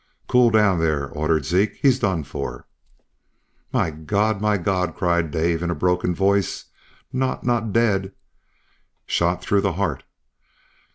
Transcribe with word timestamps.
"Cool 0.27 0.49
down, 0.49 0.79
there!" 0.79 1.07
ordered 1.09 1.45
Zeke. 1.45 1.75
"He's 1.75 1.99
done 1.99 2.23
for." 2.23 2.65
"My 3.71 3.91
God 3.91 4.41
my 4.41 4.57
God!" 4.57 4.95
cried 4.95 5.29
Dave, 5.29 5.61
in 5.61 5.69
a 5.69 5.75
broken 5.75 6.15
voice. 6.15 6.65
"Not 7.13 7.43
not 7.43 7.71
dead?" 7.71 8.11
"Shot 9.05 9.43
through 9.43 9.61
the 9.61 9.73
heart!" 9.73 10.03